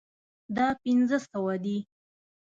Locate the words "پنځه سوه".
0.83-1.53